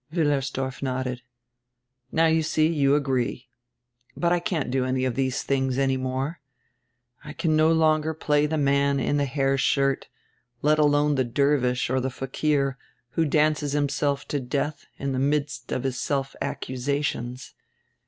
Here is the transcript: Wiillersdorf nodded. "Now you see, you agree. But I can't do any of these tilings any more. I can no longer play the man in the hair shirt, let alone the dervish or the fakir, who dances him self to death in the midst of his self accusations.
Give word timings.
Wiillersdorf 0.11 0.81
nodded. 0.81 1.21
"Now 2.11 2.25
you 2.25 2.41
see, 2.41 2.65
you 2.67 2.95
agree. 2.95 3.49
But 4.17 4.31
I 4.31 4.39
can't 4.39 4.71
do 4.71 4.83
any 4.83 5.05
of 5.05 5.13
these 5.13 5.43
tilings 5.43 5.77
any 5.77 5.95
more. 5.95 6.39
I 7.23 7.33
can 7.33 7.55
no 7.55 7.71
longer 7.71 8.15
play 8.15 8.47
the 8.47 8.57
man 8.57 8.99
in 8.99 9.17
the 9.17 9.25
hair 9.27 9.59
shirt, 9.59 10.07
let 10.63 10.79
alone 10.79 11.13
the 11.13 11.23
dervish 11.23 11.87
or 11.91 11.99
the 11.99 12.09
fakir, 12.09 12.79
who 13.11 13.25
dances 13.25 13.75
him 13.75 13.89
self 13.89 14.27
to 14.29 14.39
death 14.39 14.87
in 14.97 15.11
the 15.11 15.19
midst 15.19 15.71
of 15.71 15.83
his 15.83 15.99
self 15.99 16.35
accusations. 16.41 17.53